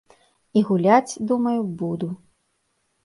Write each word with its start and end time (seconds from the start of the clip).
І 0.61 0.63
гуляць, 0.69 1.21
думаю, 1.33 1.61
буду. 1.83 2.09